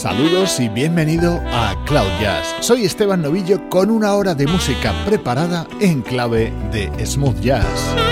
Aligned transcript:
Saludos 0.00 0.58
y 0.60 0.70
bienvenido 0.70 1.42
a 1.52 1.76
Cloud 1.84 2.08
Jazz. 2.22 2.54
Soy 2.60 2.86
Esteban 2.86 3.20
Novillo 3.20 3.68
con 3.68 3.90
una 3.90 4.14
hora 4.14 4.34
de 4.34 4.46
música 4.46 4.94
preparada 5.04 5.66
en 5.78 6.00
clave 6.00 6.54
de 6.72 7.04
smooth 7.04 7.38
jazz. 7.40 8.09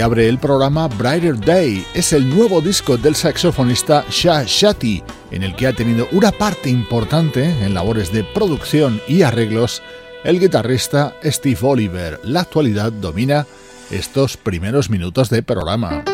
Abre 0.00 0.28
el 0.28 0.38
programa 0.38 0.88
Brighter 0.88 1.38
Day. 1.38 1.84
Es 1.94 2.12
el 2.12 2.28
nuevo 2.28 2.60
disco 2.60 2.96
del 2.96 3.14
saxofonista 3.14 4.04
Shah 4.08 4.44
Shati, 4.46 5.02
en 5.30 5.42
el 5.42 5.54
que 5.54 5.66
ha 5.66 5.72
tenido 5.72 6.08
una 6.12 6.32
parte 6.32 6.70
importante 6.70 7.44
en 7.44 7.74
labores 7.74 8.12
de 8.12 8.24
producción 8.24 9.00
y 9.06 9.22
arreglos 9.22 9.82
el 10.24 10.40
guitarrista 10.40 11.14
Steve 11.24 11.58
Oliver. 11.62 12.20
La 12.24 12.40
actualidad 12.40 12.92
domina 12.92 13.46
estos 13.90 14.36
primeros 14.36 14.90
minutos 14.90 15.28
de 15.28 15.42
programa. 15.42 16.04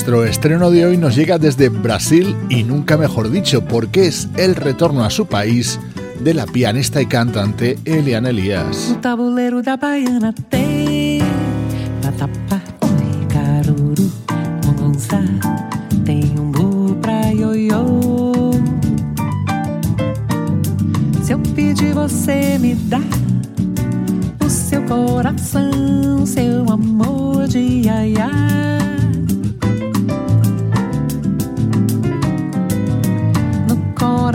Nuestro 0.00 0.24
estreno 0.24 0.70
de 0.70 0.86
hoy 0.86 0.96
nos 0.96 1.14
llega 1.14 1.36
desde 1.36 1.68
Brasil 1.68 2.34
y 2.48 2.62
nunca 2.62 2.96
mejor 2.96 3.28
dicho, 3.30 3.62
porque 3.66 4.06
es 4.06 4.30
el 4.38 4.56
retorno 4.56 5.04
a 5.04 5.10
su 5.10 5.26
país 5.26 5.78
de 6.20 6.32
la 6.32 6.46
pianista 6.46 7.02
y 7.02 7.06
cantante 7.06 7.78
Eliana 7.84 8.30
Elias. 8.30 8.96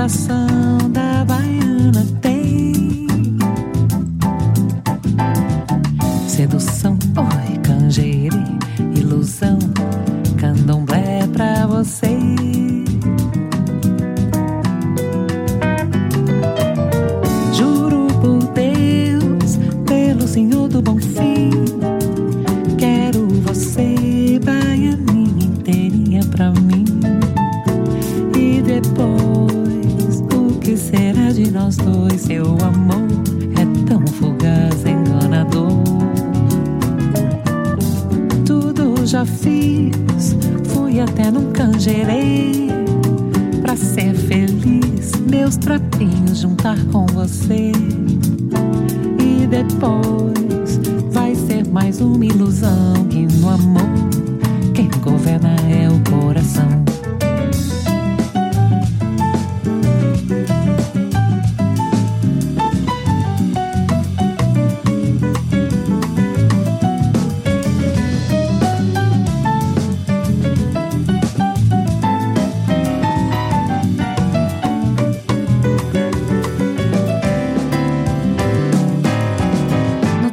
Coração 0.06 0.55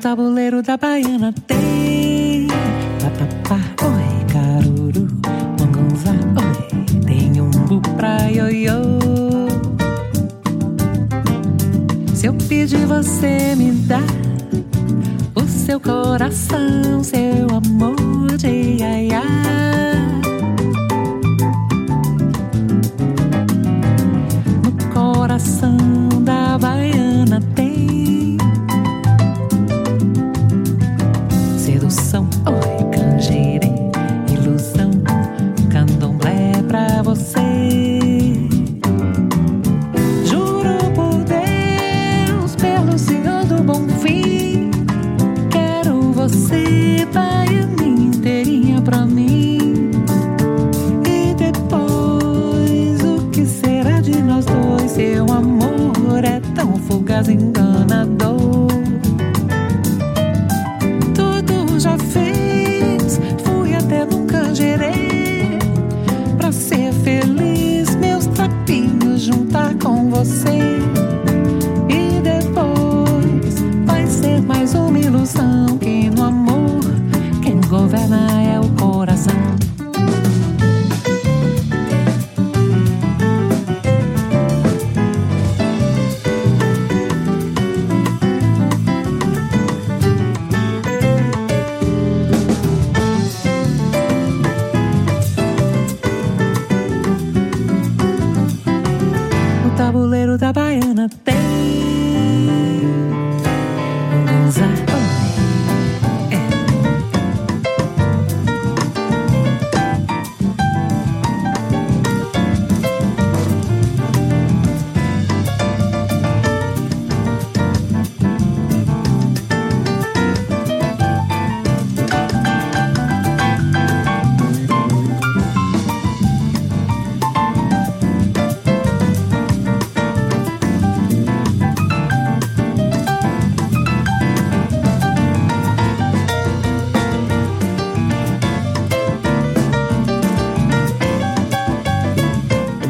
da 0.02 0.76
baiana 0.76 1.32
tem. 1.46 2.48
Vatapá, 3.00 3.60
oi, 3.86 4.24
caruru. 4.32 5.06
Mangonzá, 5.60 6.10
oi, 6.10 7.02
tem 7.06 7.40
um 7.40 7.48
bu 7.50 7.80
pra 7.96 8.28
ioiô. 8.28 8.98
Se 12.16 12.26
eu 12.26 12.34
pedir 12.34 12.84
você 12.86 13.54
me 13.56 13.70
dá 13.86 14.00
O 15.36 15.46
seu 15.46 15.78
coração, 15.78 17.02
seu 17.02 17.56
amor 17.56 18.36
de 18.36 18.78
iaiá 18.78 19.22
No 19.22 19.71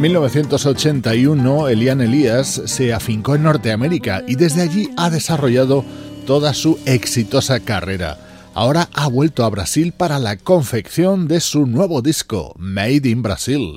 En 0.02 0.10
1981, 0.10 1.68
Elian 1.68 2.00
Elías 2.00 2.60
se 2.64 2.92
afincó 2.92 3.36
en 3.36 3.44
Norteamérica 3.44 4.24
y 4.26 4.34
desde 4.34 4.62
allí 4.62 4.90
ha 4.96 5.10
desarrollado 5.10 5.84
toda 6.26 6.54
su 6.54 6.76
exitosa 6.86 7.60
carrera. 7.60 8.18
Ahora 8.52 8.88
ha 8.94 9.06
vuelto 9.06 9.44
a 9.44 9.48
Brasil 9.50 9.92
para 9.92 10.18
la 10.18 10.36
confección 10.36 11.28
de 11.28 11.38
su 11.38 11.66
nuevo 11.66 12.02
disco, 12.02 12.52
Made 12.58 13.08
in 13.08 13.22
Brasil. 13.22 13.76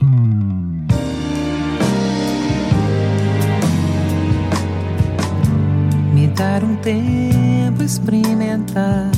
Me 6.11 6.33
un 6.63 6.81
tiempo 6.81 7.83
experimentar 7.83 9.11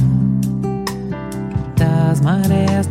las 1.78 2.22
mareas. 2.22 2.90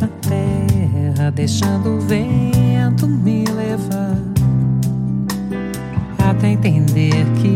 Deixando 1.33 1.97
o 1.97 1.99
vento 1.99 3.07
me 3.07 3.43
levar. 3.45 4.17
Até 6.29 6.49
entender 6.49 7.25
que 7.41 7.55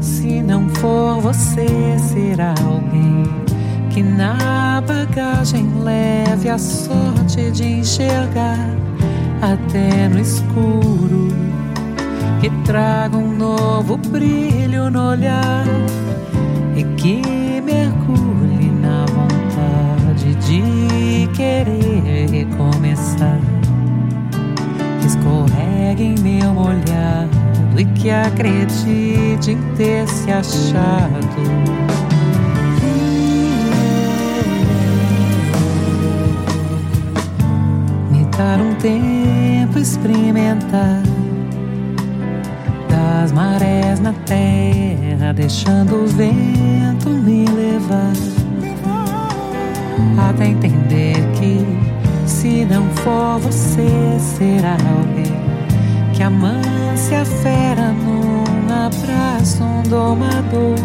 se 0.00 0.42
não 0.42 0.68
for 0.68 1.20
você, 1.20 1.66
será 1.98 2.54
alguém 2.64 3.24
que 3.90 4.02
na 4.02 4.82
bagagem 4.86 5.66
leve 5.82 6.48
a 6.48 6.58
sorte 6.58 7.50
de 7.50 7.64
enxergar 7.64 8.70
até 9.40 10.08
no 10.08 10.18
escuro, 10.18 11.28
que 12.40 12.50
traga 12.64 13.16
um 13.16 13.36
novo 13.36 13.96
brilho 13.96 14.90
no 14.90 15.10
olhar 15.10 15.66
e 16.76 16.84
que 16.96 17.60
mergulhe 17.62 18.70
na 18.80 19.04
vontade 19.06 20.34
de 20.36 21.26
querer 21.34 22.45
Que 25.00 25.06
escorregue 25.06 26.02
em 26.02 26.18
meu 26.18 26.56
olhar 26.56 27.28
e 27.76 27.84
que 27.84 28.10
acredite 28.10 29.50
em 29.50 29.62
ter 29.76 30.06
se 30.08 30.30
achado. 30.30 31.76
Dar 38.36 38.60
um 38.60 38.74
tempo 38.74 39.78
experimentar 39.78 41.00
das 42.86 43.32
marés 43.32 43.98
na 43.98 44.12
terra, 44.12 45.32
deixando 45.32 46.04
o 46.04 46.06
vento 46.06 47.08
não 52.68 52.88
for 52.96 53.38
você, 53.40 53.86
será 54.18 54.72
alguém 54.72 55.56
que 56.14 56.22
amance 56.22 57.14
a 57.14 57.24
fera 57.24 57.92
num 57.92 58.44
abraço, 58.86 59.62
um 59.62 59.82
domador, 59.82 60.78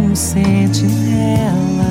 um 0.00 0.14
sentinela 0.14 1.84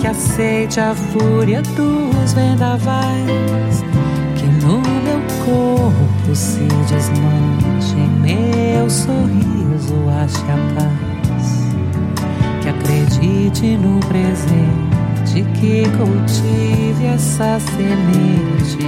que 0.00 0.06
aceite 0.06 0.78
a 0.78 0.94
fúria 0.94 1.62
dos 1.62 2.32
vendavais, 2.34 3.84
que 4.36 4.44
no 4.64 4.80
meu 4.80 5.20
corpo 5.44 6.34
se 6.34 6.68
desmanche, 6.88 7.96
em 7.96 8.10
meu 8.20 8.90
sorriso 8.90 9.94
ache 10.22 10.44
a 10.50 10.58
paz, 10.74 11.66
que 12.62 12.68
acredite 12.68 13.76
no 13.78 13.98
presente, 14.00 14.85
que 15.42 15.84
cultive 15.96 17.06
essa 17.06 17.58
semente. 17.60 18.78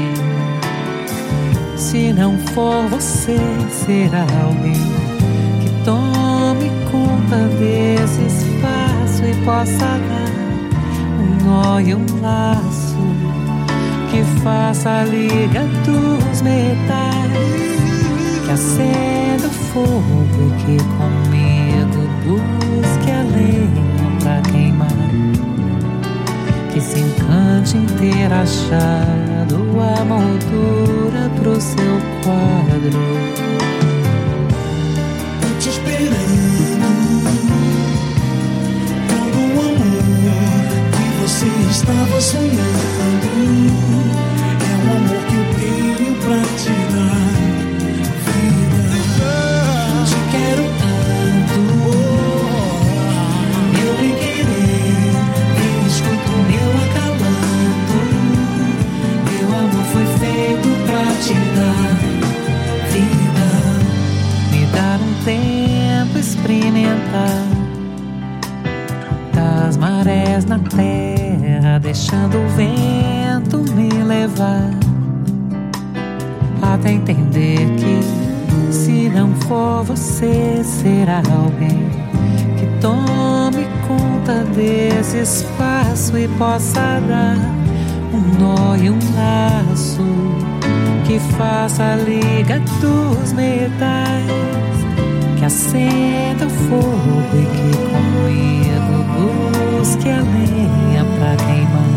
Se 1.76 2.12
não 2.12 2.38
for 2.54 2.88
você, 2.88 3.38
será 3.70 4.26
alguém 4.42 4.72
que 5.62 5.84
tome 5.84 6.70
conta 6.90 7.36
desse 7.58 8.22
espaço 8.22 9.24
e 9.24 9.44
possa 9.44 9.86
dar 9.86 10.28
nó 11.44 11.80
e 11.80 11.94
um 11.94 12.04
laço 12.20 12.98
que 14.10 14.22
faça 14.42 14.90
a 14.90 15.04
liga 15.04 15.62
dos 15.84 16.42
metais, 16.42 17.32
que 18.44 18.50
acenda 18.50 19.46
o 19.46 19.50
fogo 19.50 20.26
e 20.46 20.50
que 20.62 20.76
comigo 20.96 22.08
busque 22.24 23.10
a 23.10 23.22
se 26.98 27.04
encante 27.04 27.76
em 27.76 27.86
achado 28.32 29.56
a 29.80 30.04
moldura 30.04 31.30
pro 31.40 31.60
seu 31.60 32.00
quadro. 32.24 32.98
Tô 35.40 35.60
te 35.60 35.68
esperando 35.68 36.28
você 41.20 41.46
estava 41.70 42.20
sonhando. 42.20 42.67
Até 76.62 76.92
entender 76.92 77.58
que 77.76 78.72
se 78.72 79.08
não 79.08 79.34
for 79.34 79.84
você, 79.84 80.62
será 80.64 81.18
alguém 81.18 81.88
que 82.58 82.66
tome 82.80 83.66
conta 83.86 84.44
desse 84.54 85.18
espaço 85.18 86.18
e 86.18 86.28
possa 86.28 87.00
dar 87.08 87.36
um 88.12 88.20
nó 88.38 88.76
e 88.76 88.90
um 88.90 88.98
laço 89.16 90.02
que 91.06 91.18
faça 91.36 91.82
a 91.82 91.96
liga 91.96 92.60
dos 92.80 93.32
metais, 93.32 94.26
que 95.38 95.44
acenda 95.44 96.46
o 96.46 96.50
fogo 96.50 97.22
e 97.32 97.46
que 97.56 97.72
comigo 97.88 99.04
busque 99.78 100.08
a 100.10 100.20
lenha 100.20 101.04
pra 101.18 101.36
queimar. 101.46 101.88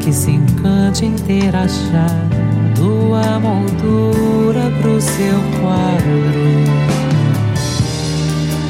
Que 0.00 0.12
se 0.12 0.30
encante 0.32 1.04
em 1.04 1.14
ter 1.14 1.54
achado 1.54 2.43
a 3.16 3.38
moldura 3.38 4.70
pro 4.80 5.00
seu 5.00 5.40
quadro. 5.60 6.34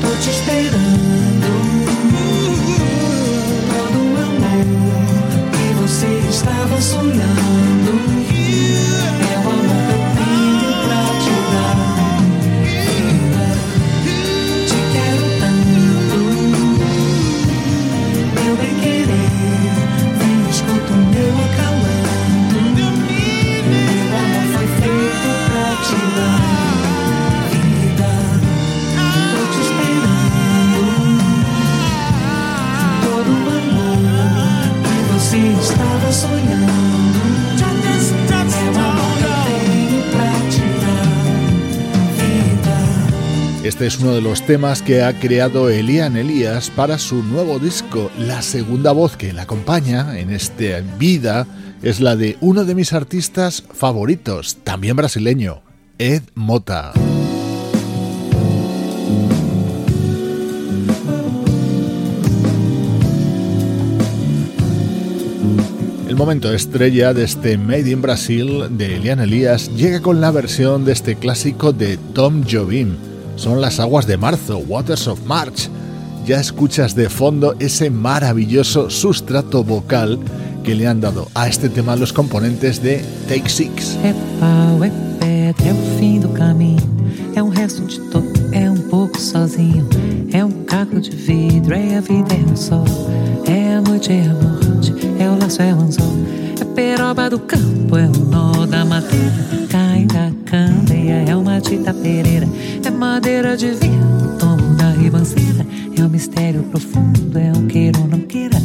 Tô 0.01 0.09
te 0.23 0.31
esperando. 0.31 1.51
Todo 3.71 3.99
o 3.99 4.17
amor 4.23 4.65
que 5.53 5.67
você 5.81 6.09
estava 6.29 6.81
sonhando. 6.81 8.24
Este 43.65 43.87
es 43.87 43.99
uno 43.99 44.13
de 44.13 44.21
los 44.21 44.43
temas 44.47 44.83
que 44.83 45.03
ha 45.03 45.19
creado 45.19 45.69
Elian 45.69 46.17
Elías 46.17 46.71
para 46.71 46.99
su 46.99 47.23
nuevo 47.23 47.59
disco. 47.59 48.11
La 48.19 48.41
segunda 48.41 48.93
voz 48.93 49.17
que 49.17 49.33
le 49.33 49.41
acompaña 49.41 50.19
en 50.19 50.31
esta 50.31 50.81
vida 50.99 51.47
es 51.83 52.01
la 52.01 52.15
de 52.15 52.37
uno 52.41 52.65
de 52.65 52.75
mis 52.75 52.93
artistas 52.93 53.65
favoritos, 53.73 54.59
también 54.65 54.97
brasileño, 54.97 55.63
Ed 55.99 56.23
Mota. 56.35 56.93
El 66.15 66.19
momento 66.19 66.53
estrella 66.55 67.13
de 67.13 67.25
este 67.25 67.59
Made 67.59 67.91
in 67.91 68.01
Brasil 68.01 68.69
de 68.71 68.95
Elian 68.95 69.19
Elías 69.19 69.69
llega 69.75 70.01
con 70.01 70.21
la 70.21 70.31
versión 70.31 70.85
de 70.85 70.93
este 70.93 71.17
clásico 71.17 71.73
de 71.73 71.97
Tom 72.13 72.45
Jobim. 72.49 72.95
Son 73.35 73.61
las 73.61 73.81
aguas 73.81 74.07
de 74.07 74.17
marzo, 74.17 74.59
Waters 74.59 75.09
of 75.09 75.27
March. 75.27 75.69
Ya 76.25 76.39
escuchas 76.39 76.95
de 76.95 77.09
fondo 77.09 77.57
ese 77.59 77.91
maravilloso 77.91 78.91
sustrato 78.91 79.65
vocal 79.65 80.21
que 80.63 80.77
le 80.77 80.87
han 80.87 81.01
dado 81.01 81.27
a 81.35 81.49
este 81.49 81.69
tema 81.69 81.97
los 81.97 82.13
componentes 82.13 82.81
de 82.81 83.05
Take 83.29 83.51
Six. 83.51 83.99
É 84.05 84.15
um, 88.63 88.77
um, 90.45 90.47
um 90.47 90.65
caco 90.65 91.01
de 91.01 91.11
vidro, 91.11 91.75
é 91.75 91.97
a 91.97 92.01
vida, 92.01 92.35
é 92.35 92.53
o 92.53 92.57
sol, 92.57 92.85
é 93.47 93.75
a 93.75 93.81
noite, 93.81 94.13
é 94.13 94.23
a 94.23 94.33
morte. 94.33 95.04
é 95.25 95.31
o 95.31 95.39
laço, 95.39 95.63
é 95.63 95.75
o 95.75 95.81
anzol. 95.81 96.13
É 96.61 96.65
peroba 96.65 97.31
do 97.31 97.39
campo, 97.39 97.97
é 97.97 98.07
o 98.07 98.25
nó 98.27 98.67
da 98.67 98.85
madeira. 98.85 99.33
Cai 99.71 100.05
da 100.05 100.31
candeia, 100.45 101.25
é 101.27 101.35
uma 101.35 101.61
tita 101.61 101.95
pereira. 101.95 102.47
É 102.85 102.91
madeira 102.91 103.57
de 103.57 103.71
vinho, 103.71 104.37
tomo 104.39 104.75
da 104.77 104.91
ribanceira. 104.91 105.67
É 105.99 106.03
o 106.03 106.11
mistério 106.11 106.63
profundo, 106.65 107.39
é 107.39 107.53
o 107.53 107.67
queira 107.67 107.99
ou 107.99 108.07
não 108.07 108.21
queira. 108.21 108.59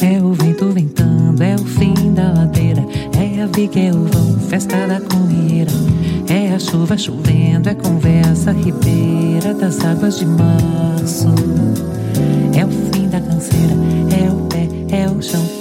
É 0.00 0.22
o 0.22 0.32
vento 0.34 0.70
ventando, 0.70 1.42
é 1.42 1.54
o 1.54 1.64
fim 1.64 1.94
da 2.12 2.32
ladeira. 2.32 2.84
É 3.18 3.42
a 3.42 3.46
viga, 3.46 3.80
é 3.80 3.90
o 3.92 4.04
vão, 4.04 4.38
festa 4.48 4.86
da 4.86 5.00
comieira. 5.00 5.72
É 6.28 6.54
a 6.54 6.58
chuva 6.58 6.96
chovendo, 6.98 7.68
é 7.68 7.74
conversa 7.74 8.52
ribeira 8.52 9.54
das 9.54 9.82
águas 9.84 10.18
de 10.18 10.26
março. 10.26 11.28
É 12.54 12.64
o 12.64 12.68
fim 12.68 13.08
da 13.08 13.20
canseira, 13.20 13.74
é 14.10 14.30
o 14.30 14.36
pé, 14.46 14.68
é 14.94 15.08
o 15.08 15.22
chão. 15.22 15.51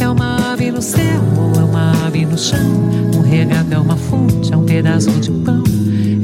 É 0.00 0.08
uma 0.08 0.52
ave 0.52 0.72
no 0.72 0.82
céu 0.82 1.22
ou 1.36 1.60
é 1.60 1.64
uma 1.64 1.92
ave 2.06 2.26
no 2.26 2.36
chão? 2.36 2.58
Um 3.16 3.20
regado 3.20 3.72
é 3.72 3.78
uma 3.78 3.96
fonte, 3.96 4.52
é 4.52 4.56
um 4.56 4.64
pedaço 4.64 5.10
de 5.20 5.30
pão. 5.30 5.62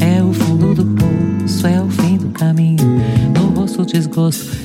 É 0.00 0.20
o 0.20 0.32
fundo 0.32 0.74
do 0.74 0.84
poço, 0.84 1.66
é 1.66 1.80
o 1.80 1.88
fim 1.88 2.16
do 2.16 2.30
caminho. 2.30 2.84
No 3.36 3.60
rosto, 3.60 3.86
desgosto 3.86 4.57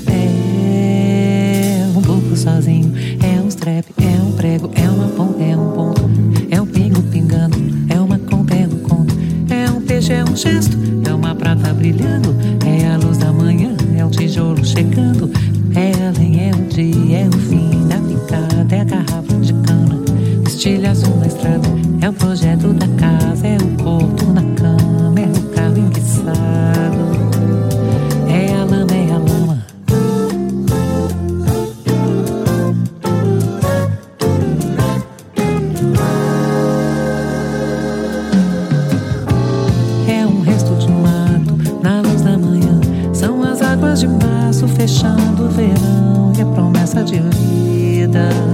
done. 48.13 48.52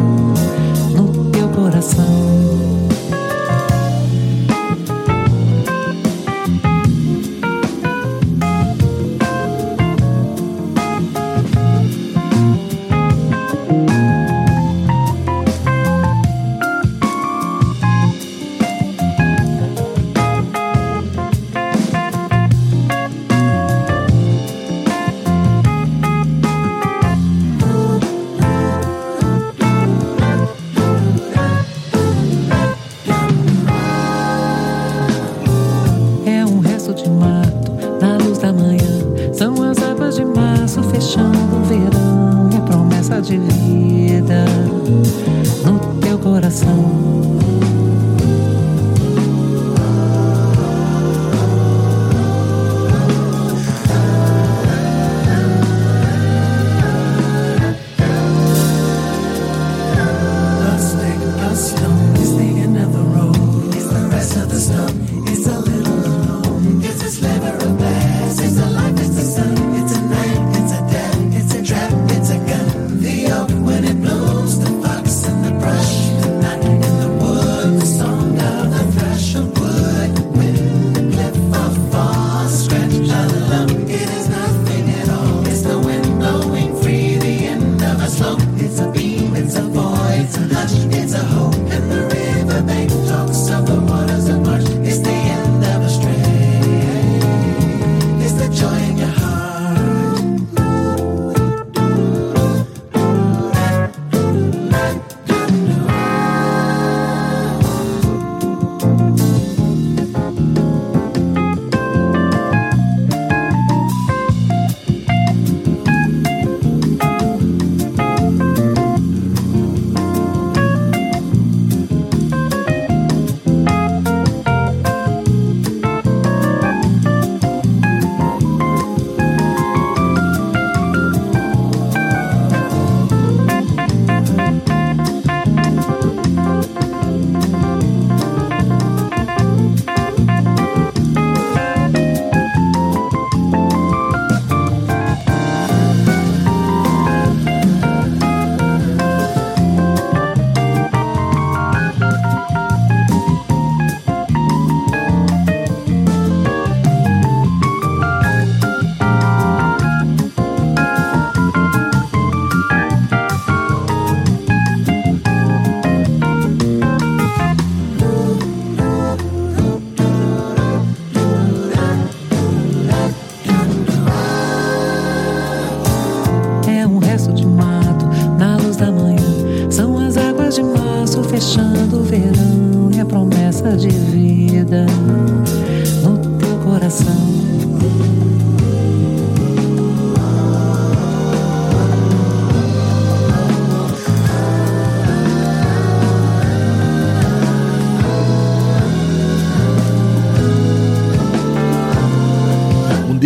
fechando 181.40 182.02
o 182.02 182.04
verão 182.04 182.92
e 182.94 183.00
a 183.00 183.06
promessa 183.06 183.72
de 183.78 184.09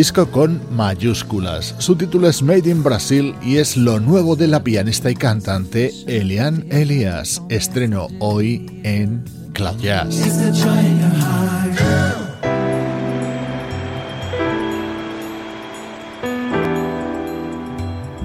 disco 0.03 0.29
con 0.29 0.61
mayúsculas. 0.75 1.75
Su 1.77 1.95
título 1.95 2.27
es 2.27 2.43
Made 2.43 2.69
in 2.69 2.83
Brasil 2.83 3.35
y 3.41 3.55
es 3.55 3.77
lo 3.77 4.01
nuevo 4.01 4.35
de 4.35 4.47
la 4.47 4.61
pianista 4.61 5.09
y 5.09 5.15
cantante 5.15 5.93
Elian 6.07 6.65
Elias. 6.71 7.41
Estreno 7.47 8.09
hoy 8.19 8.81
en 8.83 9.23
Cloud 9.53 9.79
Jazz. 9.79 10.13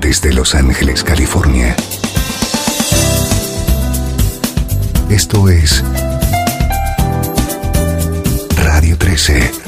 Desde 0.01 0.33
Los 0.33 0.57
Ángeles, 0.57 1.05
California. 1.05 1.77
Esto 5.09 5.49
es 5.49 5.85
Radio 8.57 8.99
13. 8.99 9.68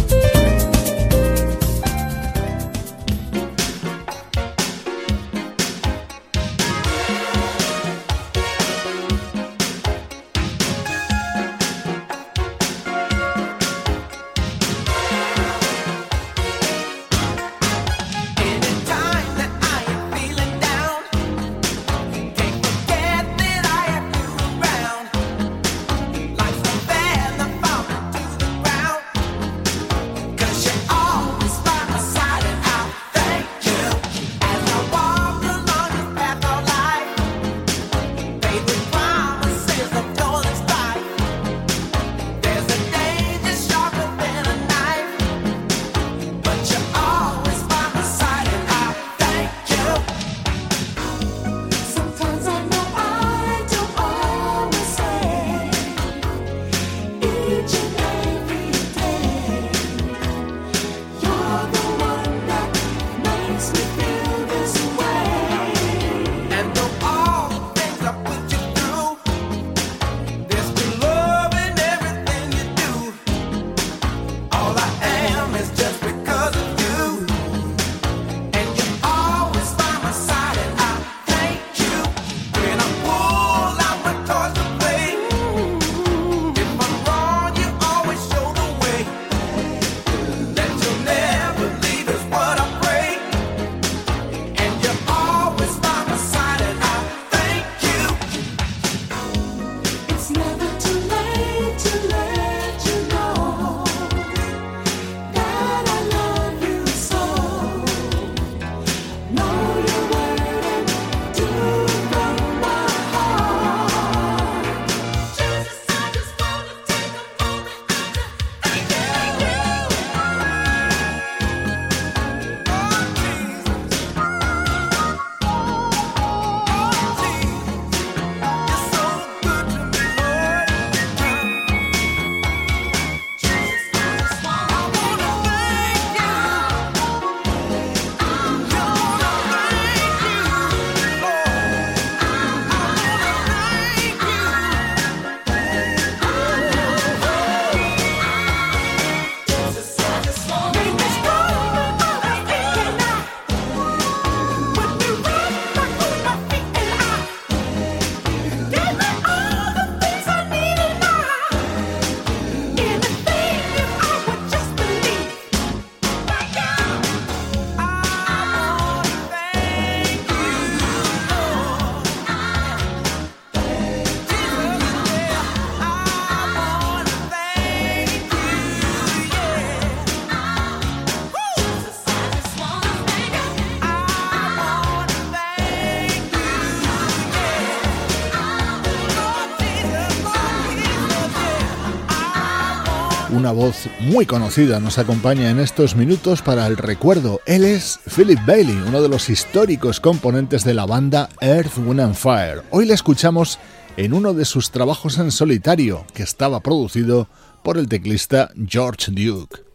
Una 193.51 193.65
voz 193.65 193.89
muy 193.99 194.25
conocida 194.25 194.79
nos 194.79 194.97
acompaña 194.97 195.49
en 195.49 195.59
estos 195.59 195.95
minutos 195.97 196.41
para 196.41 196.67
el 196.67 196.77
recuerdo. 196.77 197.41
Él 197.45 197.65
es 197.65 197.99
Philip 198.15 198.39
Bailey, 198.45 198.77
uno 198.87 199.01
de 199.01 199.09
los 199.09 199.29
históricos 199.29 199.99
componentes 199.99 200.63
de 200.63 200.73
la 200.73 200.85
banda 200.85 201.27
Earth, 201.41 201.77
Wind 201.77 201.99
and 201.99 202.15
Fire. 202.15 202.61
Hoy 202.69 202.85
le 202.85 202.93
escuchamos 202.93 203.59
en 203.97 204.13
uno 204.13 204.33
de 204.33 204.45
sus 204.45 204.71
trabajos 204.71 205.17
en 205.17 205.31
solitario, 205.31 206.05
que 206.13 206.23
estaba 206.23 206.61
producido 206.61 207.27
por 207.61 207.77
el 207.77 207.89
teclista 207.89 208.51
George 208.67 209.11
Duke. 209.11 209.70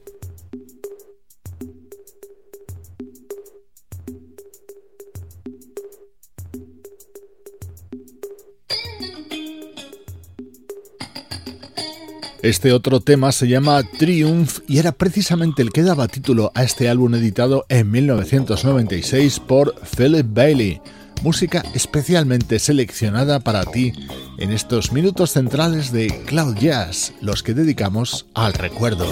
Este 12.47 12.73
otro 12.73 13.01
tema 13.01 13.33
se 13.33 13.49
llama 13.49 13.83
Triumph 13.83 14.61
y 14.69 14.79
era 14.79 14.93
precisamente 14.93 15.63
el 15.63 15.73
que 15.73 15.83
daba 15.83 16.07
título 16.07 16.53
a 16.55 16.63
este 16.63 16.89
álbum 16.89 17.13
editado 17.17 17.67
en 17.69 17.91
1996 17.91 19.41
por 19.41 19.75
Philip 19.81 20.25
Bailey, 20.33 20.81
música 21.25 21.65
especialmente 21.75 22.61
seleccionada 22.61 23.41
para 23.41 23.65
ti 23.65 23.93
en 24.39 24.53
estos 24.53 24.93
minutos 24.93 25.33
centrales 25.33 25.91
de 25.91 26.07
Cloud 26.27 26.57
Jazz, 26.57 27.15
los 27.21 27.43
que 27.43 27.53
dedicamos 27.53 28.27
al 28.33 28.53
recuerdo. 28.53 29.07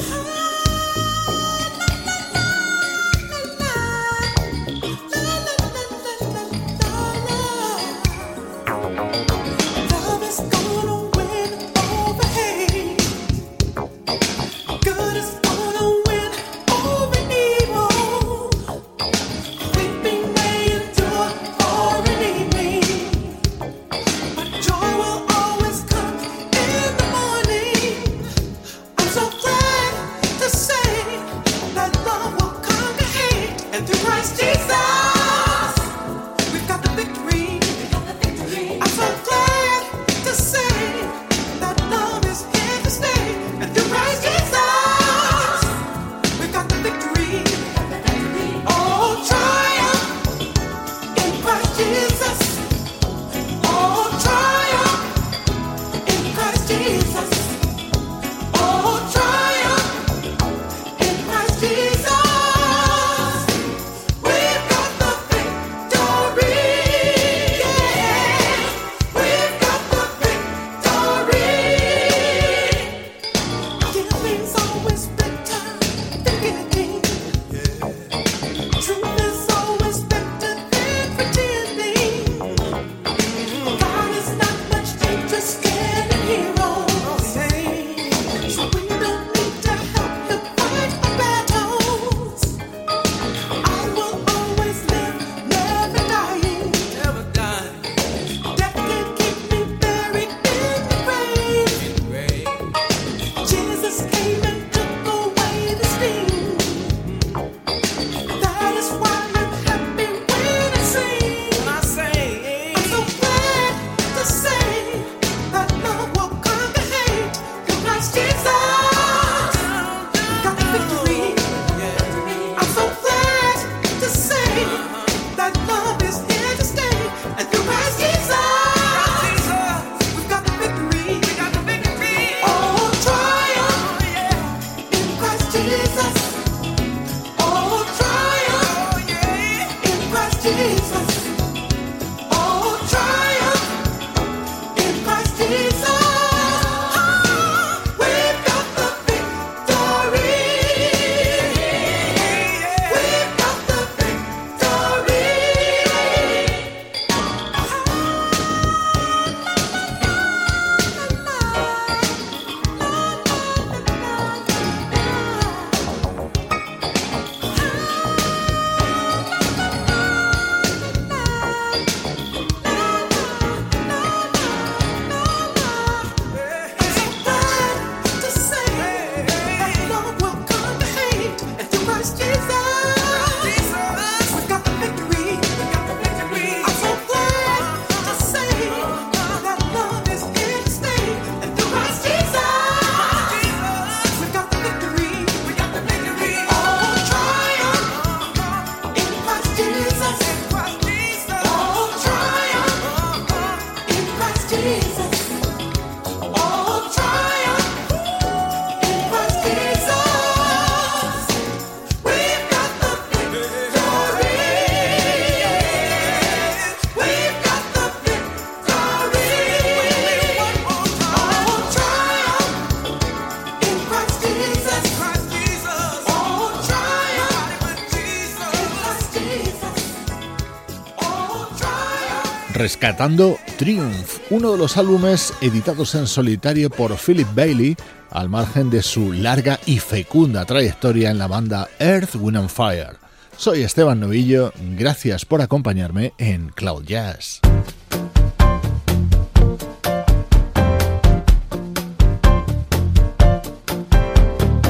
Rescatando 232.85 233.39
Triumph, 233.57 234.19
uno 234.29 234.53
de 234.53 234.59
los 234.59 234.77
álbumes 234.77 235.33
editados 235.41 235.95
en 235.95 236.07
solitario 236.07 236.69
por 236.69 236.95
Philip 236.99 237.27
Bailey, 237.35 237.77
al 238.11 238.29
margen 238.29 238.69
de 238.69 238.83
su 238.83 239.11
larga 239.11 239.59
y 239.65 239.79
fecunda 239.79 240.45
trayectoria 240.45 241.11
en 241.11 241.17
la 241.17 241.27
banda 241.27 241.67
Earth, 241.79 242.15
Wind 242.15 242.37
and 242.37 242.51
Fire. 242.51 242.99
Soy 243.39 243.63
Esteban 243.63 244.01
Novillo, 244.01 244.53
gracias 244.77 245.25
por 245.25 245.41
acompañarme 245.41 246.13
en 246.19 246.51
Cloud 246.51 246.85
Jazz. 246.85 247.41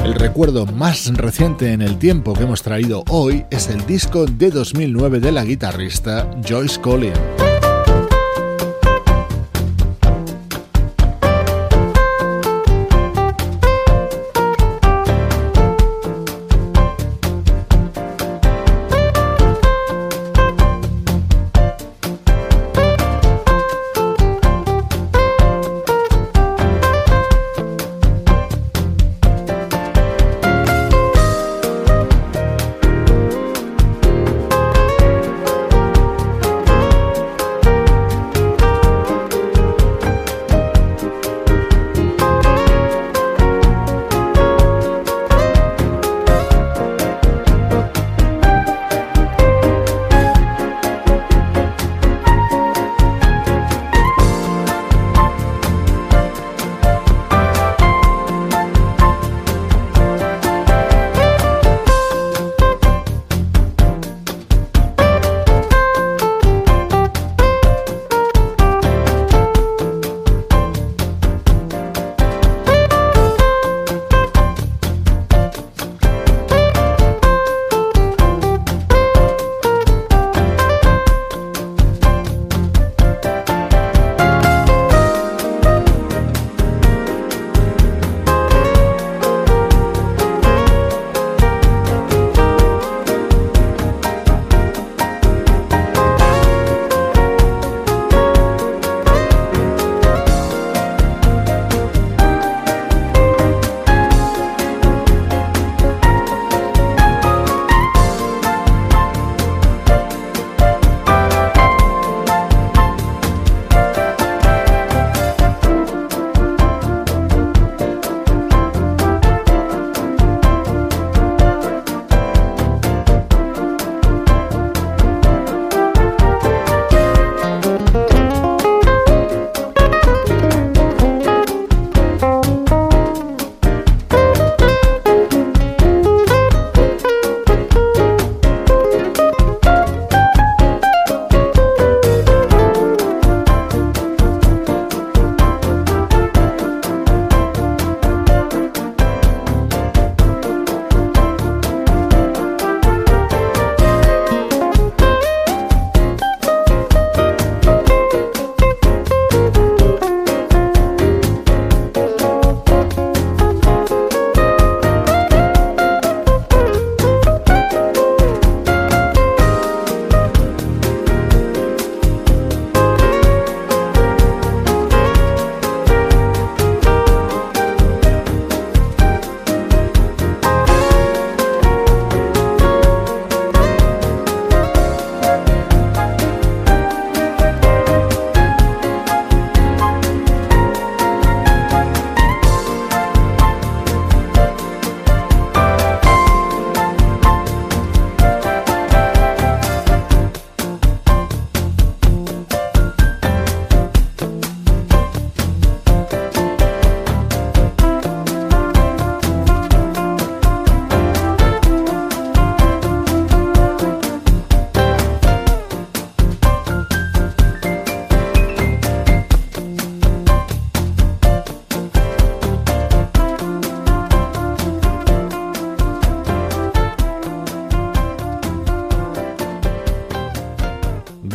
El 0.05 0.13
recuerdo 0.13 0.65
más 0.65 1.13
reciente 1.17 1.73
en 1.73 1.81
el 1.81 1.99
tiempo 1.99 2.33
que 2.33 2.43
hemos 2.43 2.63
traído 2.63 3.03
hoy 3.09 3.43
es 3.51 3.67
el 3.67 3.85
disco 3.85 4.25
de 4.25 4.51
2009 4.51 5.19
de 5.19 5.33
la 5.33 5.43
guitarrista 5.43 6.31
Joyce 6.47 6.79
Collins. 6.79 7.19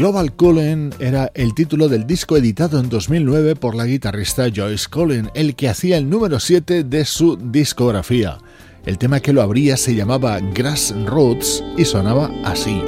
Global 0.01 0.33
Cullen 0.33 0.95
era 0.99 1.31
el 1.35 1.53
título 1.53 1.91
del 1.91 2.07
disco 2.07 2.39
editado 2.39 2.81
en 2.81 2.89
2009 2.89 3.55
por 3.55 3.75
la 3.75 3.85
guitarrista 3.85 4.47
Joyce 4.51 4.89
Cullen, 4.91 5.31
el 5.35 5.55
que 5.55 5.69
hacía 5.69 5.99
el 5.99 6.09
número 6.09 6.41
7 6.41 6.85
de 6.85 7.05
su 7.05 7.37
discografía. 7.37 8.39
El 8.87 8.97
tema 8.97 9.21
que 9.21 9.35
lo 9.35 9.43
abría 9.43 9.77
se 9.77 9.95
llamaba 9.95 10.41
Grass 10.55 10.95
Roots 11.05 11.63
y 11.77 11.85
sonaba 11.85 12.31
así. 12.45 12.81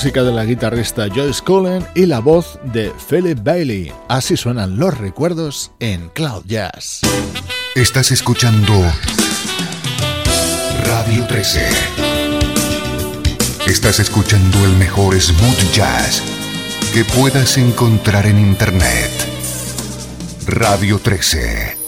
música 0.00 0.22
de 0.22 0.32
la 0.32 0.46
guitarrista 0.46 1.08
Joyce 1.14 1.42
Cullen 1.44 1.86
y 1.94 2.06
la 2.06 2.20
voz 2.20 2.58
de 2.72 2.90
Philip 3.10 3.38
Bailey. 3.44 3.92
Así 4.08 4.34
suenan 4.34 4.78
los 4.78 4.96
recuerdos 4.96 5.72
en 5.78 6.08
Cloud 6.14 6.42
Jazz. 6.46 7.02
Estás 7.74 8.10
escuchando 8.10 8.72
Radio 10.86 11.26
13. 11.26 11.68
Estás 13.66 14.00
escuchando 14.00 14.64
el 14.64 14.74
mejor 14.76 15.20
smooth 15.20 15.70
jazz 15.74 16.22
que 16.94 17.04
puedas 17.04 17.58
encontrar 17.58 18.24
en 18.24 18.38
Internet. 18.38 19.10
Radio 20.46 20.98
13 20.98 21.79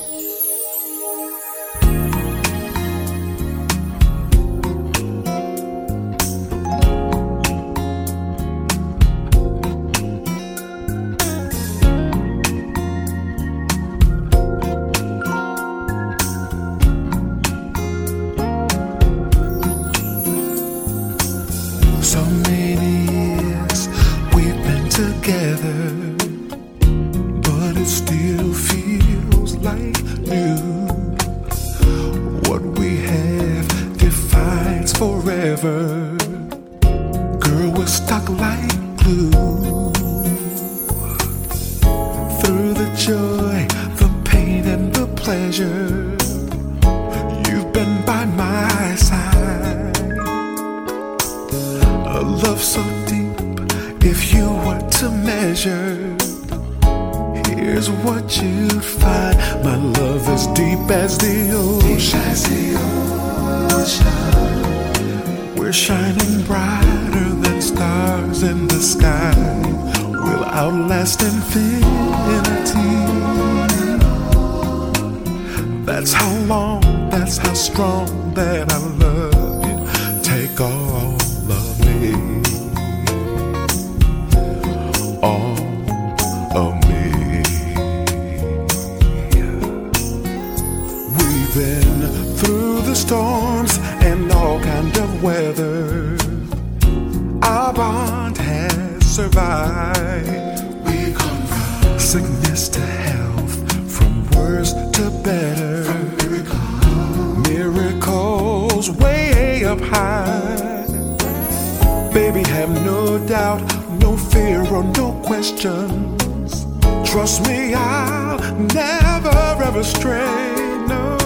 no 114.81 115.13
questions. 115.23 116.65
Trust 117.05 117.47
me, 117.47 117.75
I'll 117.75 118.39
never 118.75 119.29
ever 119.63 119.85
stray. 119.85 120.55
No, 120.89 121.19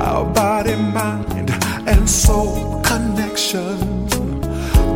our 0.00 0.24
body, 0.32 0.74
mind, 0.76 1.50
and 1.86 2.08
soul 2.08 2.80
connection 2.82 4.06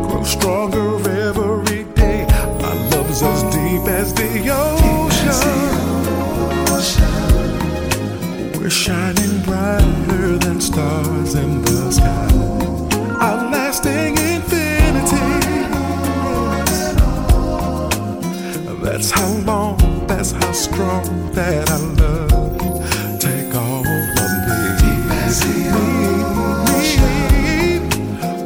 grow 0.01 0.23
stronger 0.23 0.95
every 1.27 1.83
day. 1.93 2.25
Our 2.63 2.75
love's 2.89 3.21
as 3.21 3.43
deep 3.53 3.87
as 3.87 4.13
the 4.15 4.49
ocean. 4.49 5.69
We're 8.59 8.69
shining 8.71 9.43
brighter 9.43 10.37
than 10.39 10.59
stars 10.59 11.35
in 11.35 11.61
the 11.61 11.91
sky. 11.91 12.29
Our 13.21 13.51
lasting. 13.51 14.18
That's 18.99 19.11
how 19.11 19.31
long, 19.45 19.77
that's 20.07 20.31
how 20.33 20.51
strong 20.51 21.31
that 21.31 21.69
I 21.69 21.77
love 21.77 22.61
you. 22.61 23.17
Take 23.17 23.55
all 23.55 23.79
of 23.79 24.31
me. 24.45 24.59
Deep 24.81 25.11
as. 25.23 25.39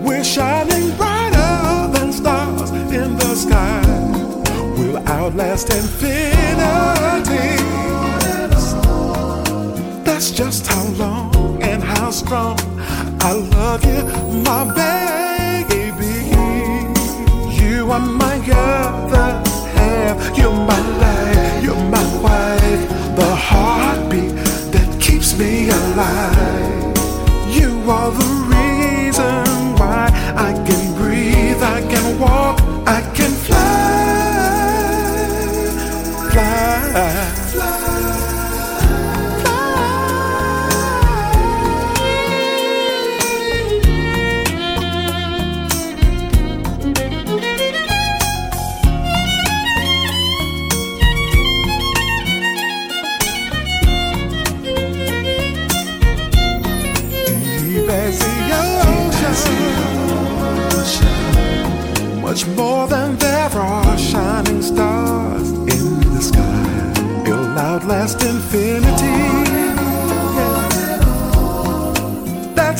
We're 0.05 0.23
shining 0.23 0.95
brighter 0.95 1.89
than 1.91 2.13
stars 2.13 2.69
in 2.69 3.17
the 3.17 3.33
sky. 3.33 3.81
We'll 4.77 4.99
outlast 5.07 5.73
infinity. 5.73 7.57
That's 10.03 10.29
just 10.29 10.67
how 10.67 10.85
long 10.99 11.63
and 11.63 11.81
how 11.81 12.11
strong 12.11 12.59
I 13.21 13.33
love 13.33 13.83
you, 13.83 14.03
my 14.43 14.65
baby. 14.75 15.81
You 17.59 17.89
are 17.89 17.99
my 17.99 18.37
other. 18.51 19.42
You're 20.37 20.61
my 20.71 20.81
life, 21.03 21.63
you're 21.63 21.85
my 21.97 22.05
wife, 22.25 22.83
the 23.19 23.31
heartbeat 23.49 24.35
that 24.73 24.89
keeps 24.99 25.37
me 25.37 25.69
alive. 25.69 26.97
You 27.57 27.71
are 27.89 28.11
the 28.11 28.31
reason 28.55 29.45
why 29.79 30.03
I 30.35 30.51
can 30.67 30.83
breathe, 30.95 31.61
I 31.61 31.81
can 31.91 32.19
walk. 32.19 32.52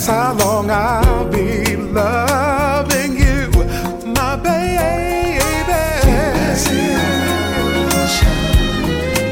That's 0.06 0.18
how 0.18 0.34
long 0.34 0.70
I'll 0.70 1.32
be 1.32 1.78
loving 1.78 3.16
you, 3.16 3.49
my 4.06 4.36
baby. 4.36 5.39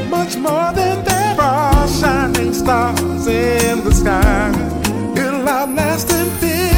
Much 0.08 0.36
more 0.38 0.72
than 0.72 1.04
there 1.04 1.38
are 1.38 1.86
shining 1.88 2.54
stars 2.54 3.26
in 3.26 3.84
the 3.84 3.92
sky. 3.92 4.48
It'll 5.14 5.46
outlast 5.46 6.10
infinity. 6.10 6.70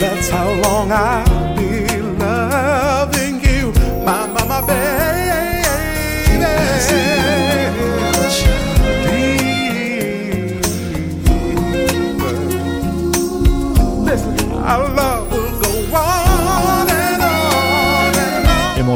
That's 0.00 0.28
how 0.28 0.50
long 0.54 0.90
I. 0.90 1.25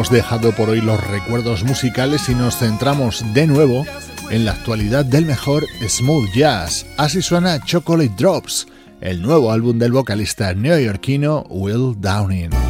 hemos 0.01 0.11
dejado 0.11 0.53
por 0.53 0.71
hoy 0.71 0.81
los 0.81 0.99
recuerdos 1.09 1.63
musicales 1.63 2.31
y 2.31 2.35
nos 2.35 2.57
centramos 2.57 3.23
de 3.35 3.47
nuevo 3.47 3.85
en 4.31 4.47
la 4.47 4.53
actualidad 4.53 5.05
del 5.05 5.27
mejor 5.27 5.67
smooth 5.87 6.33
jazz. 6.33 6.87
Así 6.97 7.21
suena 7.21 7.63
Chocolate 7.63 8.15
Drops, 8.17 8.67
el 9.03 9.21
nuevo 9.21 9.53
álbum 9.53 9.79
del 9.79 9.93
vocalista 9.93 10.55
neoyorquino 10.55 11.45
Will 11.51 11.97
Downing. 12.01 12.70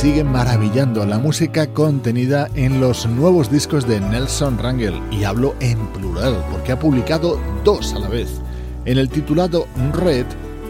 Sigue 0.00 0.22
maravillando 0.22 1.04
la 1.04 1.18
música 1.18 1.66
contenida 1.74 2.48
en 2.54 2.80
los 2.80 3.04
nuevos 3.06 3.50
discos 3.50 3.84
de 3.88 4.00
Nelson 4.00 4.56
Rangel 4.56 4.94
y 5.10 5.24
hablo 5.24 5.56
en 5.58 5.88
plural 5.88 6.40
porque 6.52 6.70
ha 6.70 6.78
publicado 6.78 7.40
dos 7.64 7.94
a 7.94 7.98
la 7.98 8.08
vez. 8.08 8.40
En 8.84 8.96
el 8.96 9.08
titulado 9.08 9.66
Red, 9.92 10.26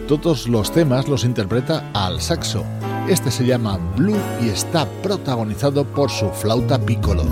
todos 0.07 0.47
los 0.47 0.71
temas 0.71 1.07
los 1.07 1.25
interpreta 1.25 1.91
al 1.93 2.19
saxo. 2.19 2.63
Este 3.07 3.29
se 3.29 3.45
llama 3.45 3.77
Blue 3.95 4.17
y 4.41 4.49
está 4.49 4.87
protagonizado 5.03 5.85
por 5.85 6.09
su 6.09 6.27
flauta 6.29 6.79
piccolo. 6.79 7.23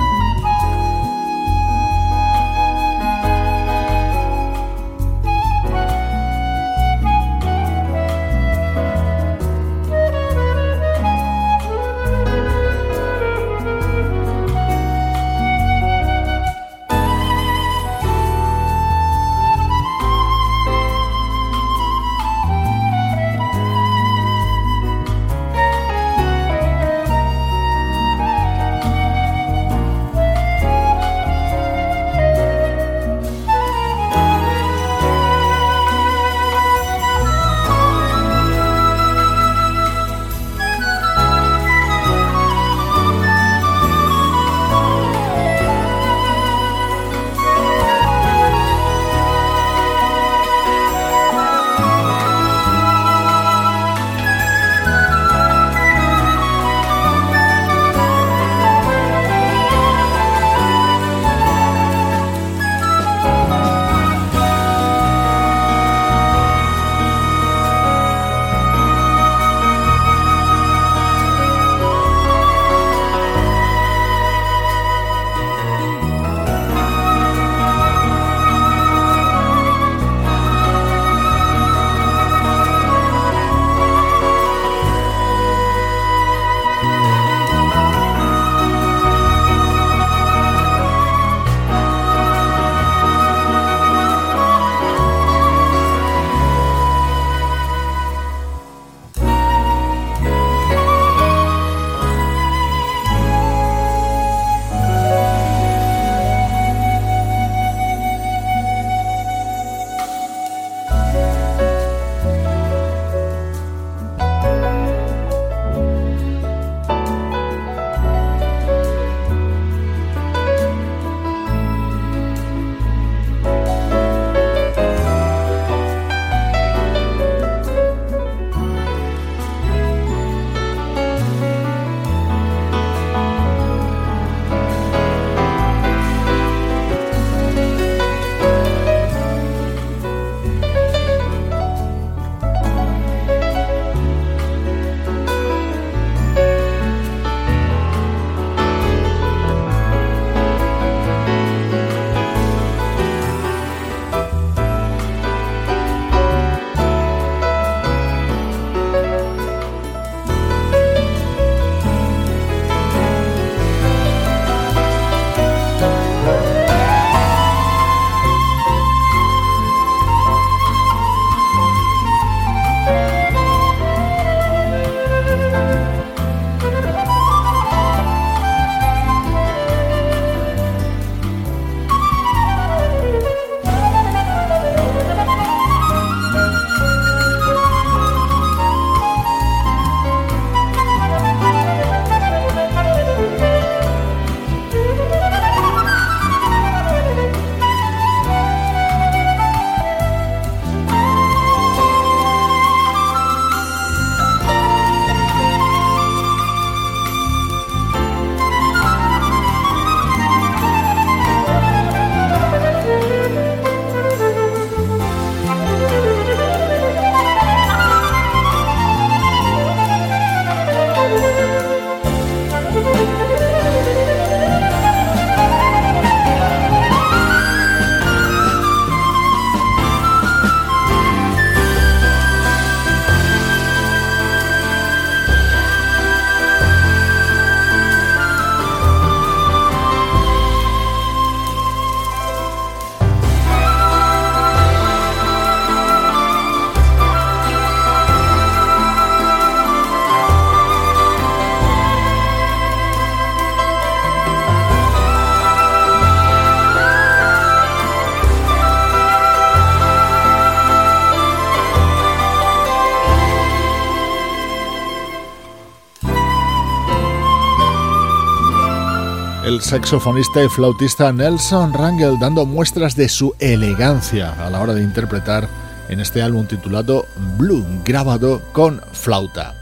El 269.58 269.64
saxofonista 269.64 270.44
y 270.44 270.50
flautista 270.50 271.12
Nelson 271.12 271.74
Rangel 271.74 272.20
dando 272.20 272.46
muestras 272.46 272.96
de 272.96 273.10
su 273.10 273.34
elegancia 273.40 274.34
a 274.46 274.52
la 274.52 274.62
hora 274.62 274.76
de 274.76 274.84
interpretar 274.84 275.48
en 275.90 276.00
este 276.00 276.22
álbum 276.22 276.46
titulado 276.46 277.08
Blue, 277.38 277.66
grabado 277.84 278.42
con 278.52 278.82
flauta. 278.92 279.56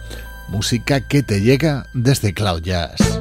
Música 0.49 0.99
que 0.99 1.23
te 1.23 1.39
llega 1.39 1.85
desde 1.93 2.33
Cloud 2.33 2.61
Jazz. 2.61 3.14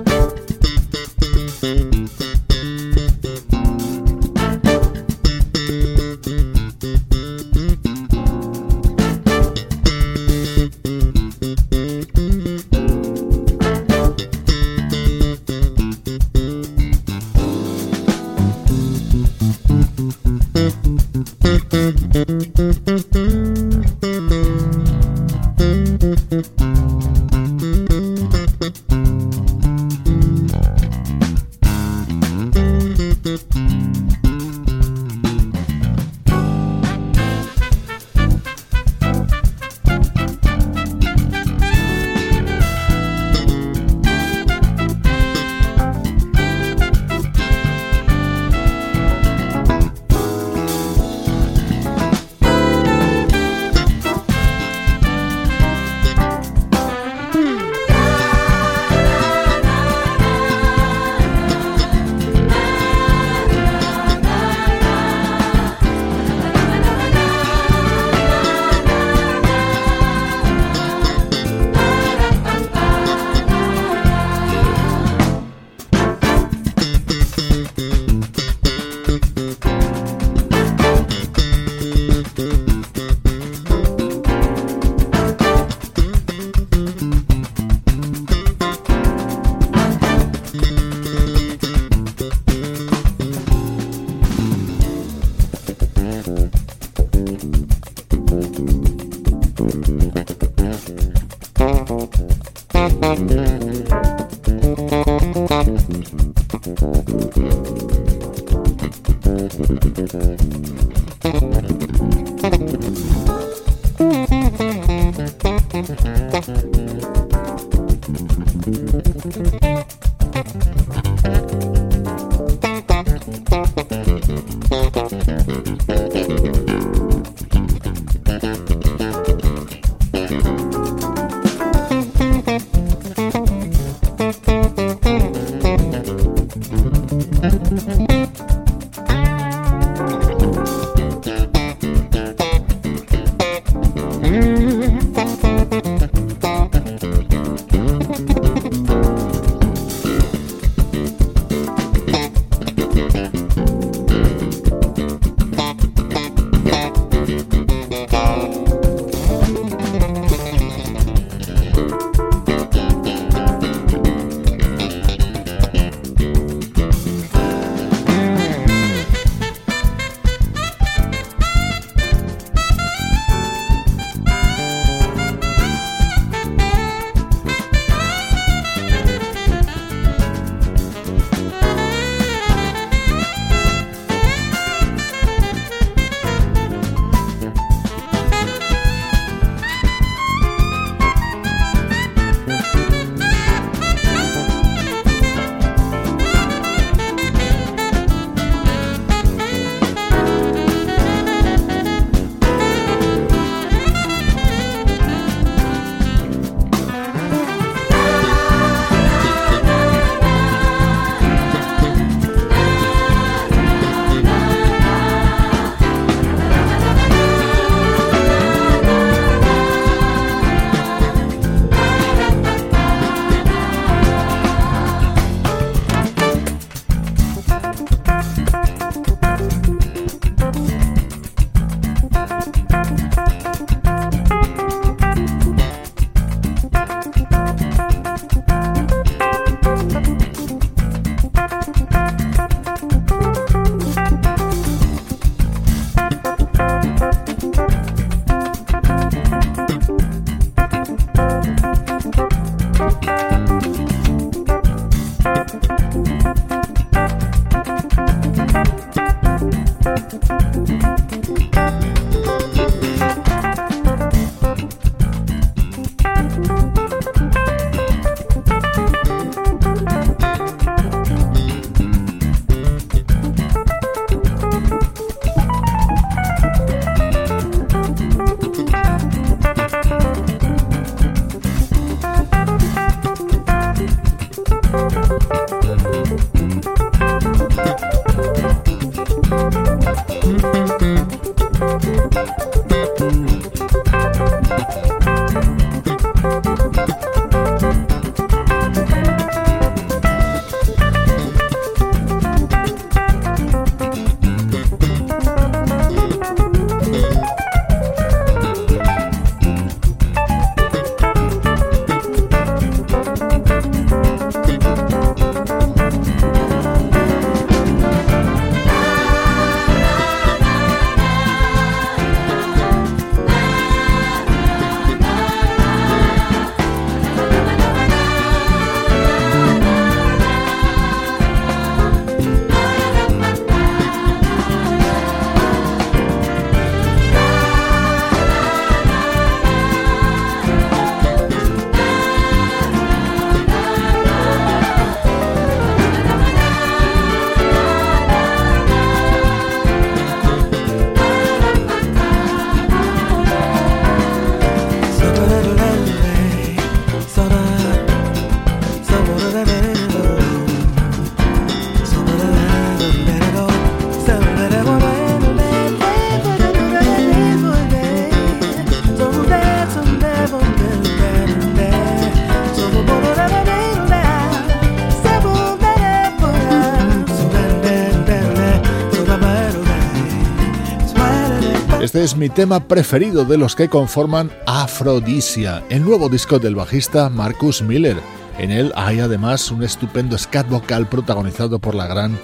Es 382.04 382.18
mi 382.18 382.28
tema 382.28 382.68
preferido 382.68 383.24
de 383.24 383.38
los 383.38 383.56
que 383.56 383.70
conforman 383.70 384.30
Afrodisia, 384.44 385.64
el 385.70 385.82
nuevo 385.82 386.10
disco 386.10 386.38
del 386.38 386.54
bajista 386.54 387.08
Marcus 387.08 387.62
Miller. 387.62 387.96
En 388.38 388.50
él 388.50 388.72
hay 388.76 389.00
además 389.00 389.50
un 389.50 389.62
estupendo 389.62 390.18
scat 390.18 390.46
vocal 390.50 390.86
protagonizado 390.86 391.58
por 391.58 391.74
la 391.74 391.86
gran 391.86 392.18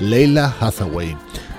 Leila 0.00 0.52
Hathaway. 0.58 1.16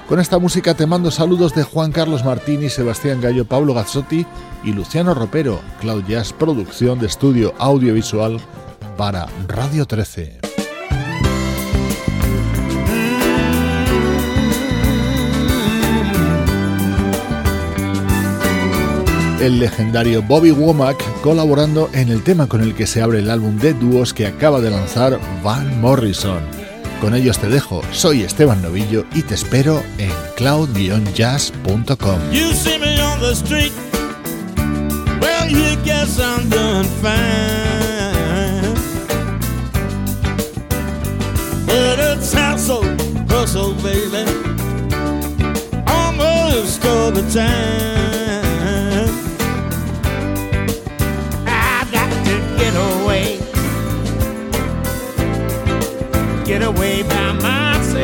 Con 0.09 0.19
esta 0.19 0.37
música 0.37 0.73
te 0.73 0.85
mando 0.85 1.11
saludos 1.11 1.55
de 1.55 1.63
Juan 1.63 1.93
Carlos 1.93 2.25
Martini, 2.25 2.67
Sebastián 2.67 3.21
Gallo, 3.21 3.45
Pablo 3.45 3.73
Gazzotti 3.73 4.25
y 4.65 4.73
Luciano 4.73 5.13
Ropero, 5.13 5.61
Cloud 5.79 6.03
Jazz, 6.09 6.33
producción 6.33 6.99
de 6.99 7.07
estudio 7.07 7.53
audiovisual 7.57 8.37
para 8.97 9.27
Radio 9.47 9.85
13. 9.85 10.40
El 19.41 19.59
legendario 19.59 20.21
Bobby 20.21 20.51
Womack 20.51 21.03
colaborando 21.21 21.89
en 21.93 22.09
el 22.09 22.23
tema 22.23 22.47
con 22.47 22.61
el 22.61 22.75
que 22.75 22.85
se 22.85 23.01
abre 23.01 23.19
el 23.19 23.29
álbum 23.31 23.57
de 23.57 23.73
dúos 23.73 24.13
que 24.13 24.27
acaba 24.27 24.61
de 24.61 24.69
lanzar 24.69 25.19
Van 25.43 25.81
Morrison. 25.81 26.43
Con 27.01 27.15
ellos 27.15 27.39
te 27.39 27.49
dejo, 27.49 27.81
soy 27.91 28.21
Esteban 28.21 28.61
Novillo 28.61 29.05
y 29.15 29.23
te 29.23 29.33
espero 29.33 29.81
en 29.97 30.11
cloud-jazz.com. 30.37 32.19
Hustle 43.27 43.73
baby, 43.81 44.25
almost 45.87 46.85
all 46.85 47.11
the 47.11 47.23
time. 47.33 48.30
Get 56.51 56.63
away 56.63 57.01
by 57.03 57.31
myself. 57.31 58.01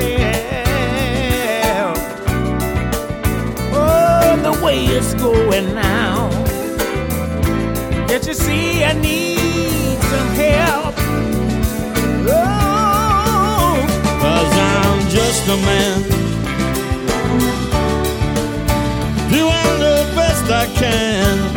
Oh, 3.74 4.40
the 4.42 4.54
way 4.64 4.86
it's 4.86 5.14
going 5.16 5.76
now. 5.76 6.30
Can't 8.08 8.26
you 8.26 8.34
see 8.34 8.86
I 8.86 8.94
need 8.94 10.00
some 10.12 10.30
help? 10.46 10.96
Oh, 12.30 13.86
cause 14.22 14.54
I'm 14.72 15.10
just 15.10 15.44
a 15.50 15.58
man. 15.68 16.04
Doing 19.30 19.74
the 19.86 19.98
best 20.16 20.50
I 20.50 20.68
can. 20.80 21.57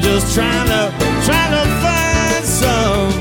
Just 0.00 0.34
trying 0.34 0.66
to, 0.66 0.90
trying 1.24 1.52
to 1.52 1.64
find 1.84 2.44
some 2.44 3.12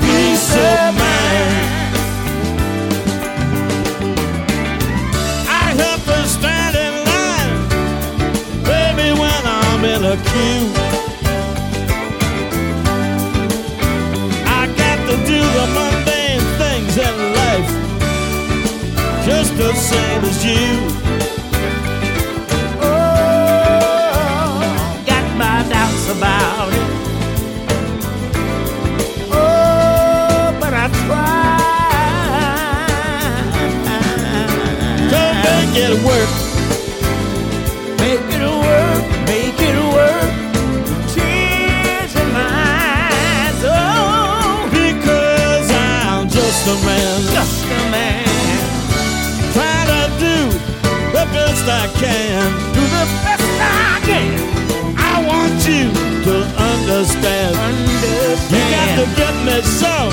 peace 0.00 0.50
of 0.54 0.94
mind. 0.96 1.92
I 5.48 5.74
have 5.82 6.02
to 6.06 6.28
stand 6.28 6.76
in 6.76 6.94
line, 7.12 7.54
baby, 8.64 9.20
when 9.20 9.42
I'm 9.44 9.84
in 9.84 10.04
a 10.04 10.16
queue. 10.30 10.72
I 14.46 14.66
got 14.80 14.98
to 15.10 15.16
do 15.26 15.40
the 15.58 15.66
mundane 15.76 16.46
things 16.56 16.96
in 16.96 17.14
life, 17.40 17.70
just 19.26 19.56
the 19.58 19.74
same 19.74 20.24
as 20.24 20.44
you. 20.44 21.05
about 26.08 26.72
it. 26.72 26.90
Oh, 29.32 30.56
but 30.60 30.72
I 30.72 30.86
try. 31.04 31.46
to 35.10 35.20
make 35.44 35.76
it 35.86 35.94
work. 36.06 36.30
Make 37.98 38.28
it 38.34 38.46
work, 38.66 39.02
make 39.26 39.60
it 39.60 39.78
work. 39.94 40.32
Oh, 43.68 44.68
because 44.70 45.70
I'm 45.70 46.28
just 46.28 46.66
a 46.68 46.76
man, 46.86 47.20
just 47.32 47.64
a 47.64 47.90
man. 47.90 48.24
Try 49.52 49.78
to 49.92 50.02
do 50.20 50.36
the 51.12 51.24
best 51.34 51.64
I 51.66 51.88
can, 51.98 52.74
do 52.74 52.80
the 52.80 53.04
best. 53.24 53.35
understand. 56.96 57.54
understand. 57.56 58.56
You 58.56 58.62
got 58.72 58.88
to 58.96 59.06
give 59.20 59.36
me 59.44 59.60
some 59.62 60.12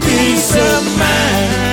peace 0.00 0.56
of 0.56 0.98
mind. 0.98 1.69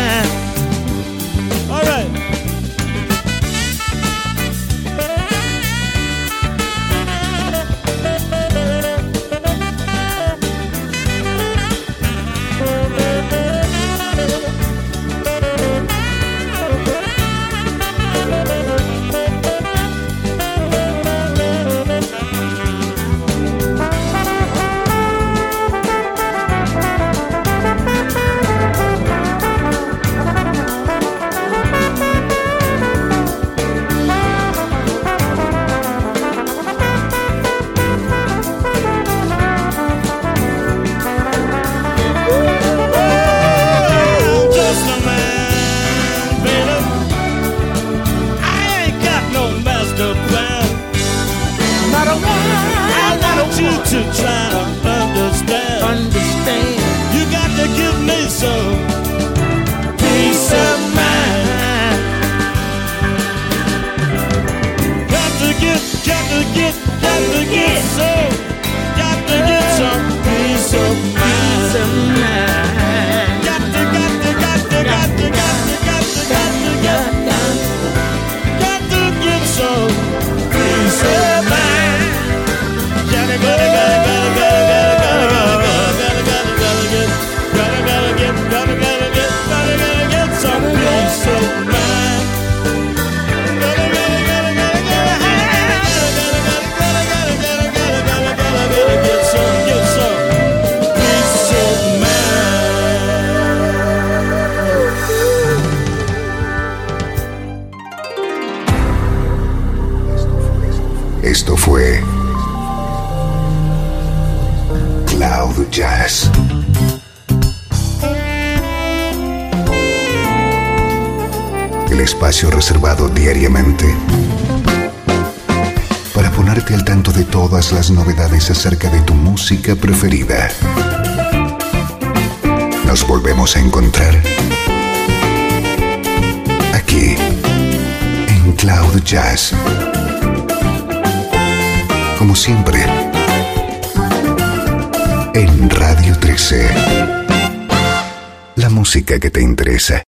sorrise 149.80 150.04